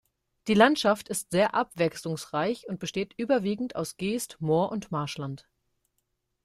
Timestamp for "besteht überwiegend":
2.79-3.75